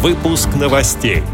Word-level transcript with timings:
Выпуск 0.00 0.50
новостей. 0.54 1.24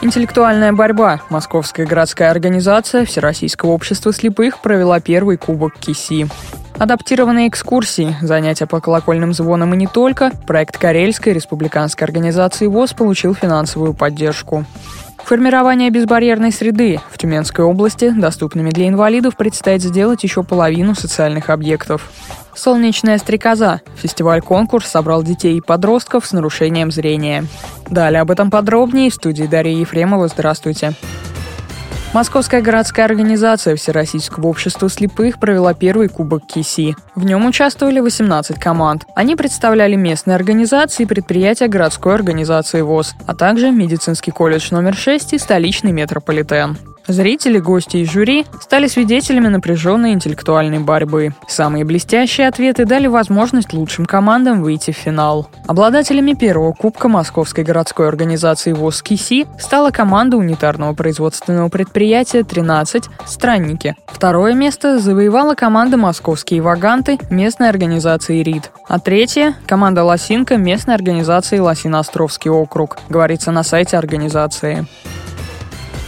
Интеллектуальная 0.00 0.72
борьба. 0.72 1.20
Московская 1.28 1.86
городская 1.86 2.30
организация 2.30 3.04
Всероссийского 3.04 3.70
общества 3.70 4.12
слепых 4.12 4.60
провела 4.60 5.00
первый 5.00 5.38
кубок 5.38 5.76
КИСИ. 5.80 6.28
Адаптированные 6.78 7.48
экскурсии, 7.48 8.14
занятия 8.20 8.66
по 8.66 8.80
колокольным 8.80 9.32
звонам 9.32 9.74
и 9.74 9.76
не 9.76 9.88
только, 9.88 10.30
проект 10.46 10.78
Карельской 10.78 11.32
республиканской 11.32 12.06
организации 12.06 12.68
ВОЗ 12.68 12.92
получил 12.92 13.34
финансовую 13.34 13.92
поддержку. 13.92 14.64
Формирование 15.24 15.90
безбарьерной 15.90 16.52
среды. 16.52 17.00
В 17.10 17.18
Тюменской 17.18 17.64
области 17.64 18.10
доступными 18.10 18.70
для 18.70 18.86
инвалидов 18.86 19.36
предстоит 19.36 19.82
сделать 19.82 20.22
еще 20.22 20.44
половину 20.44 20.94
социальных 20.94 21.50
объектов. 21.50 22.08
«Солнечная 22.54 23.18
стрекоза»– 23.18 23.80
фестиваль-конкурс 23.96 24.86
собрал 24.86 25.22
детей 25.22 25.56
и 25.56 25.60
подростков 25.60 26.26
с 26.26 26.32
нарушением 26.32 26.90
зрения. 26.90 27.46
Далее 27.88 28.20
об 28.20 28.30
этом 28.30 28.50
подробнее 28.50 29.10
в 29.10 29.14
студии 29.14 29.44
Дарья 29.44 29.76
Ефремова. 29.76 30.28
Здравствуйте. 30.28 30.92
Московская 32.12 32.60
городская 32.60 33.06
организация 33.06 33.74
Всероссийского 33.74 34.48
общества 34.48 34.90
слепых 34.90 35.40
провела 35.40 35.72
первый 35.72 36.08
кубок 36.08 36.46
КИСИ. 36.46 36.94
В 37.14 37.24
нем 37.24 37.46
участвовали 37.46 38.00
18 38.00 38.60
команд. 38.60 39.04
Они 39.16 39.34
представляли 39.34 39.96
местные 39.96 40.34
организации 40.34 41.04
и 41.04 41.06
предприятия 41.06 41.68
городской 41.68 42.14
организации 42.14 42.82
ВОЗ, 42.82 43.14
а 43.26 43.34
также 43.34 43.70
медицинский 43.70 44.30
колледж 44.30 44.68
номер 44.72 44.94
6 44.94 45.32
и 45.32 45.38
столичный 45.38 45.92
метрополитен. 45.92 46.76
Зрители, 47.06 47.58
гости 47.58 47.98
и 47.98 48.04
жюри 48.04 48.46
стали 48.60 48.86
свидетелями 48.86 49.48
напряженной 49.48 50.12
интеллектуальной 50.12 50.78
борьбы. 50.78 51.34
Самые 51.48 51.84
блестящие 51.84 52.48
ответы 52.48 52.84
дали 52.84 53.08
возможность 53.08 53.72
лучшим 53.72 54.06
командам 54.06 54.62
выйти 54.62 54.92
в 54.92 54.96
финал. 54.96 55.48
Обладателями 55.66 56.34
первого 56.34 56.72
кубка 56.72 57.08
Московской 57.08 57.64
городской 57.64 58.08
организации 58.08 58.72
ВОЗ 58.72 59.02
КИСИ 59.02 59.46
стала 59.58 59.90
команда 59.90 60.36
унитарного 60.36 60.94
производственного 60.94 61.68
предприятия 61.68 62.40
«13» 62.40 63.04
«Странники». 63.26 63.96
Второе 64.06 64.54
место 64.54 64.98
завоевала 64.98 65.54
команда 65.54 65.96
«Московские 65.96 66.62
ваганты» 66.62 67.18
местной 67.30 67.68
организации 67.68 68.42
«РИД». 68.42 68.70
А 68.88 69.00
третье– 69.00 69.54
команда 69.66 70.04
«Лосинка» 70.04 70.56
местной 70.56 70.94
организации 70.94 71.58
«Лосино-Островский 71.58 72.50
округ», 72.50 72.98
говорится 73.08 73.50
на 73.50 73.64
сайте 73.64 73.96
организации. 73.96 74.86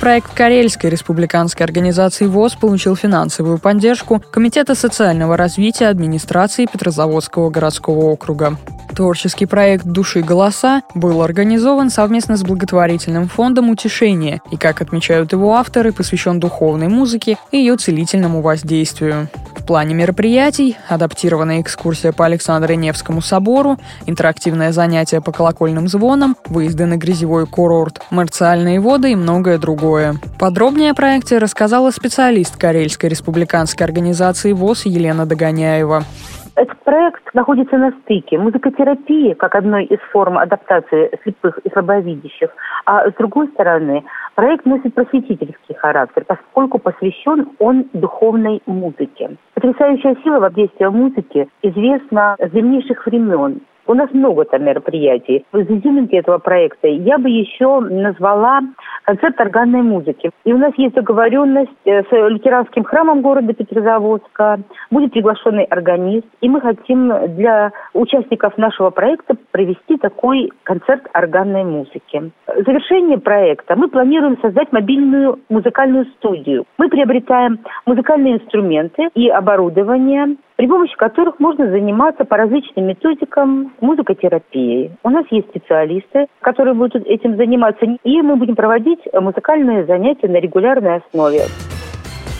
Проект 0.04 0.34
Карельской 0.34 0.90
республиканской 0.90 1.64
организации 1.64 2.26
ВОЗ 2.26 2.56
получил 2.56 2.94
финансовую 2.94 3.56
поддержку 3.56 4.20
Комитета 4.30 4.74
социального 4.74 5.34
развития 5.34 5.86
администрации 5.86 6.66
Петрозаводского 6.70 7.48
городского 7.48 8.10
округа. 8.10 8.58
Творческий 8.94 9.46
проект 9.46 9.86
«Души 9.86 10.20
голоса» 10.20 10.82
был 10.94 11.22
организован 11.22 11.88
совместно 11.88 12.36
с 12.36 12.42
благотворительным 12.42 13.28
фондом 13.28 13.70
«Утешение» 13.70 14.42
и, 14.50 14.58
как 14.58 14.82
отмечают 14.82 15.32
его 15.32 15.54
авторы, 15.54 15.90
посвящен 15.90 16.38
духовной 16.38 16.88
музыке 16.88 17.38
и 17.50 17.56
ее 17.56 17.78
целительному 17.78 18.42
воздействию. 18.42 19.30
В 19.64 19.66
плане 19.66 19.94
мероприятий– 19.94 20.76
адаптированная 20.90 21.62
экскурсия 21.62 22.12
по 22.12 22.26
Александро-Невскому 22.26 23.22
собору, 23.22 23.78
интерактивное 24.04 24.72
занятие 24.72 25.22
по 25.22 25.32
колокольным 25.32 25.88
звонам, 25.88 26.36
выезды 26.44 26.84
на 26.84 26.98
грязевой 26.98 27.46
курорт, 27.46 28.02
марциальные 28.10 28.78
воды 28.78 29.12
и 29.12 29.16
многое 29.16 29.56
другое. 29.56 30.16
Подробнее 30.38 30.90
о 30.90 30.94
проекте 30.94 31.38
рассказала 31.38 31.92
специалист 31.92 32.60
Карельской 32.60 33.08
республиканской 33.08 33.86
организации 33.86 34.52
ВОЗ 34.52 34.84
Елена 34.84 35.24
Догоняева. 35.24 36.02
Этот 36.56 36.78
проект 36.84 37.34
находится 37.34 37.78
на 37.78 37.90
стыке 38.02 38.38
музыкотерапии, 38.38 39.32
как 39.32 39.54
одной 39.56 39.86
из 39.86 39.98
форм 40.12 40.38
адаптации 40.38 41.10
слепых 41.24 41.58
и 41.64 41.70
слабовидящих, 41.70 42.50
а 42.84 43.10
с 43.10 43.14
другой 43.14 43.48
стороны, 43.48 44.04
проект 44.34 44.66
носит 44.66 44.94
просветительский 44.94 45.74
характер, 45.74 46.24
поскольку 46.26 46.78
посвящен 46.78 47.50
он 47.58 47.86
духовной 47.92 48.62
музыке. 48.66 49.36
Потрясающая 49.54 50.16
сила 50.22 50.40
воздействия 50.40 50.90
музыки 50.90 51.48
известна 51.62 52.36
с 52.38 52.50
древнейших 52.50 53.06
времен. 53.06 53.60
У 53.86 53.94
нас 53.94 54.10
много 54.12 54.44
там 54.44 54.64
мероприятий. 54.64 55.44
В 55.52 55.58
изюминке 55.58 56.18
этого 56.18 56.38
проекта 56.38 56.88
я 56.88 57.18
бы 57.18 57.28
еще 57.28 57.80
назвала 57.80 58.60
концерт 59.04 59.38
органной 59.40 59.82
музыки. 59.82 60.30
И 60.44 60.52
у 60.52 60.58
нас 60.58 60.72
есть 60.76 60.94
договоренность 60.94 61.70
э, 61.84 62.02
с 62.02 62.10
лютеранским 62.10 62.84
храмом 62.84 63.20
города 63.20 63.52
Петрозаводска. 63.52 64.60
Будет 64.90 65.12
приглашенный 65.12 65.64
органист. 65.64 66.26
И 66.40 66.48
мы 66.48 66.60
хотим 66.60 67.12
для 67.36 67.72
участников 67.92 68.56
нашего 68.56 68.90
проекта 68.90 69.36
провести 69.52 69.98
такой 69.98 70.50
концерт 70.62 71.02
органной 71.12 71.64
музыки. 71.64 72.32
В 72.46 72.62
завершение 72.64 73.18
проекта 73.18 73.76
мы 73.76 73.88
планируем 73.88 74.38
создать 74.40 74.72
мобильную 74.72 75.40
музыкальную 75.48 76.06
студию. 76.16 76.64
Мы 76.78 76.88
приобретаем 76.88 77.58
музыкальные 77.86 78.36
инструменты 78.36 79.08
и 79.14 79.28
оборудование, 79.28 80.36
при 80.56 80.66
помощи 80.66 80.96
которых 80.96 81.40
можно 81.40 81.68
заниматься 81.70 82.24
по 82.24 82.36
различным 82.36 82.86
методикам 82.86 83.72
музыкотерапией. 83.80 84.92
У 85.02 85.10
нас 85.10 85.24
есть 85.30 85.48
специалисты, 85.48 86.26
которые 86.40 86.74
будут 86.74 87.06
этим 87.06 87.36
заниматься, 87.36 87.86
и 88.02 88.22
мы 88.22 88.36
будем 88.36 88.54
проводить 88.54 89.00
музыкальные 89.12 89.86
занятия 89.86 90.28
на 90.28 90.36
регулярной 90.36 90.96
основе. 90.96 91.42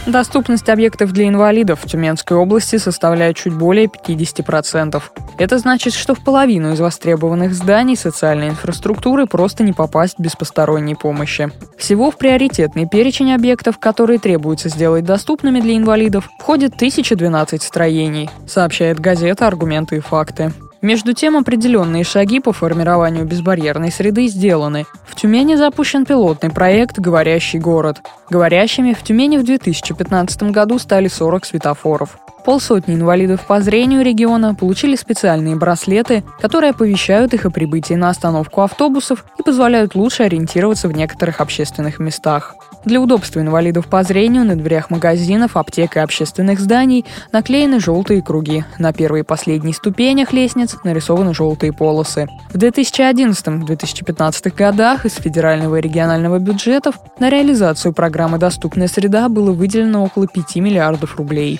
Доступность 0.06 0.68
объектов 0.68 1.12
для 1.12 1.28
инвалидов 1.28 1.80
в 1.82 1.88
Тюменской 1.88 2.36
области 2.36 2.76
составляет 2.76 3.36
чуть 3.36 3.54
более 3.54 3.86
50%. 3.86 5.02
Это 5.38 5.58
значит, 5.58 5.94
что 5.94 6.14
в 6.14 6.22
половину 6.22 6.74
из 6.74 6.80
востребованных 6.80 7.54
зданий 7.54 7.96
социальной 7.96 8.50
инфраструктуры 8.50 9.26
просто 9.26 9.62
не 9.62 9.72
попасть 9.72 10.18
без 10.18 10.36
посторонней 10.36 10.94
помощи. 10.94 11.50
Всего 11.78 12.10
в 12.10 12.18
приоритетный 12.18 12.86
перечень 12.86 13.32
объектов, 13.32 13.78
которые 13.78 14.18
требуется 14.18 14.68
сделать 14.68 15.04
доступными 15.04 15.60
для 15.60 15.76
инвалидов, 15.76 16.28
входит 16.38 16.74
1012 16.74 17.62
строений, 17.62 18.28
сообщает 18.46 19.00
газета 19.00 19.46
«Аргументы 19.46 19.96
и 19.96 20.00
факты». 20.00 20.52
Между 20.84 21.14
тем, 21.14 21.38
определенные 21.38 22.04
шаги 22.04 22.40
по 22.40 22.52
формированию 22.52 23.24
безбарьерной 23.24 23.90
среды 23.90 24.26
сделаны. 24.26 24.84
В 25.06 25.14
Тюмени 25.14 25.54
запущен 25.54 26.04
пилотный 26.04 26.50
проект 26.50 26.98
«Говорящий 26.98 27.58
город». 27.58 28.02
Говорящими 28.28 28.92
в 28.92 29.02
Тюмени 29.02 29.38
в 29.38 29.44
2015 29.44 30.42
году 30.52 30.78
стали 30.78 31.08
40 31.08 31.46
светофоров. 31.46 32.18
Полсотни 32.44 32.94
инвалидов 32.94 33.46
по 33.46 33.62
зрению 33.62 34.02
региона 34.02 34.54
получили 34.54 34.96
специальные 34.96 35.56
браслеты, 35.56 36.22
которые 36.40 36.70
оповещают 36.70 37.32
их 37.32 37.46
о 37.46 37.50
прибытии 37.50 37.94
на 37.94 38.10
остановку 38.10 38.60
автобусов 38.60 39.24
и 39.38 39.42
позволяют 39.42 39.94
лучше 39.94 40.24
ориентироваться 40.24 40.88
в 40.88 40.92
некоторых 40.92 41.40
общественных 41.40 41.98
местах. 41.98 42.54
Для 42.84 43.00
удобства 43.00 43.40
инвалидов 43.40 43.86
по 43.86 44.02
зрению 44.02 44.44
на 44.44 44.56
дверях 44.56 44.90
магазинов, 44.90 45.56
аптек 45.56 45.96
и 45.96 46.00
общественных 46.00 46.60
зданий 46.60 47.06
наклеены 47.32 47.80
желтые 47.80 48.20
круги. 48.20 48.62
На 48.78 48.92
первой 48.92 49.20
и 49.20 49.22
последней 49.22 49.72
ступенях 49.72 50.34
лестниц 50.34 50.76
нарисованы 50.84 51.32
желтые 51.32 51.72
полосы. 51.72 52.28
В 52.50 52.58
2011-2015 52.58 54.54
годах 54.54 55.06
из 55.06 55.14
федерального 55.14 55.76
и 55.76 55.80
регионального 55.80 56.38
бюджетов 56.38 56.96
на 57.18 57.30
реализацию 57.30 57.94
программы 57.94 58.36
«Доступная 58.36 58.88
среда» 58.88 59.30
было 59.30 59.52
выделено 59.52 60.04
около 60.04 60.26
5 60.26 60.56
миллиардов 60.56 61.16
рублей. 61.16 61.58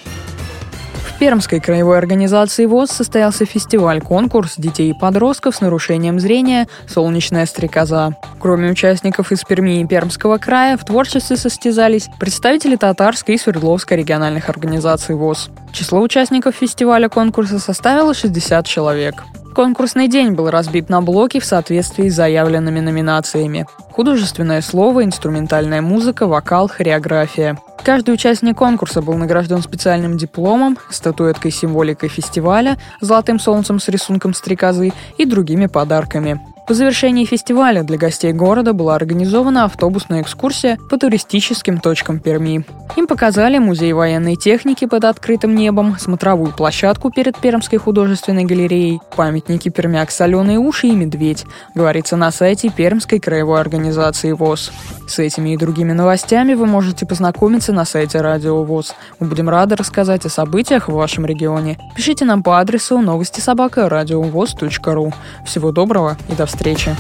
Пермской 1.25 1.59
краевой 1.59 1.97
организации 1.97 2.67
ВОЗ 2.67 2.91
состоялся 2.91 3.47
фестиваль-конкурс 3.47 4.57
детей 4.59 4.91
и 4.91 4.93
подростков 4.93 5.57
с 5.57 5.63
нарушением 5.63 6.21
зрения 6.21 6.69
«Солнечная 6.87 7.47
стрекоза». 7.47 8.15
Кроме 8.39 8.71
участников 8.71 9.33
из 9.33 9.43
Перми 9.43 9.81
и 9.81 9.87
Пермского 9.87 10.37
края, 10.37 10.77
в 10.77 10.85
творчестве 10.85 11.39
состязались 11.39 12.11
представители 12.21 12.77
Татарской 12.77 13.37
и 13.37 13.39
Свердловской 13.39 13.97
региональных 13.97 14.51
организаций 14.51 15.15
ВОЗ. 15.15 15.49
Число 15.73 16.03
участников 16.03 16.57
фестиваля 16.57 17.09
конкурса 17.09 17.59
составило 17.59 18.13
60 18.13 18.67
человек. 18.67 19.25
Конкурсный 19.55 20.09
день 20.09 20.33
был 20.33 20.51
разбит 20.51 20.89
на 20.89 21.01
блоки 21.01 21.39
в 21.39 21.45
соответствии 21.45 22.09
с 22.09 22.17
заявленными 22.17 22.81
номинациями. 22.81 23.67
Художественное 23.93 24.61
слово, 24.61 25.05
инструментальная 25.05 25.81
музыка, 25.81 26.27
вокал, 26.27 26.69
хореография. 26.69 27.57
Каждый 27.85 28.15
участник 28.15 28.59
конкурса 28.59 29.01
был 29.01 29.15
награжден 29.15 29.63
специальным 29.63 30.17
дипломом, 30.17 30.77
статуэткой 30.91 31.53
символикой 31.53 32.09
фестиваля, 32.09 32.79
золотым 33.01 33.39
солнцем 33.39 33.79
с 33.79 33.87
рисунком 33.89 34.35
стрекозы 34.35 34.93
и 35.19 35.25
другими 35.25 35.67
подарками. 35.67 36.41
По 36.67 36.73
завершении 36.73 37.27
фестиваля 37.27 37.83
для 37.83 37.99
гостей 37.99 38.33
города 38.33 38.73
была 38.73 38.95
организована 38.95 39.65
автобусная 39.65 40.23
экскурсия 40.23 40.79
по 40.89 40.97
туристическим 40.97 41.79
точкам 41.79 42.21
Перми. 42.21 42.65
Им 42.97 43.07
показали 43.07 43.59
музей 43.59 43.93
военной 43.93 44.37
техники 44.37 44.87
под 44.87 45.05
открытым 45.05 45.55
небом, 45.55 45.99
смотровую 45.99 46.53
площадку 46.53 47.11
перед 47.11 47.37
Пермской 47.37 47.79
художественной 47.79 48.45
галереей, 48.45 49.01
памятники 49.15 49.69
пермяк 49.69 50.11
«Соленые 50.11 50.59
уши» 50.59 50.87
и 50.87 50.93
«Медведь», 50.93 51.45
говорится 51.75 52.17
на 52.17 52.31
сайте 52.31 52.71
Пермской 52.71 53.19
краевой 53.19 53.61
организации 53.61 54.33
ВОЗ. 54.33 54.73
С 55.07 55.19
этими 55.19 55.51
и 55.51 55.59
другими 55.59 55.93
новостями 55.93 56.55
вы 56.55 56.65
можете 56.65 57.05
познакомиться 57.05 57.75
на 57.75 57.85
сайте 57.85 58.23
Радио 58.23 58.63
ВОЗ. 58.65 58.95
Мы 59.21 59.27
будем 59.27 59.51
рады 59.51 59.77
рассказать 59.77 60.25
о 60.25 60.31
событиях 60.31 60.89
в 60.89 60.93
вашем 60.93 61.27
регионе. 61.27 61.79
Пишите 61.95 62.25
нам 62.25 62.43
по 62.43 62.59
адресу 62.59 62.99
новости 63.01 63.41
собака 63.41 63.89
ру. 63.91 65.13
Всего 65.45 65.73
доброго 65.73 66.17
и 66.31 66.35
до 66.35 66.47
встречи. 66.55 66.97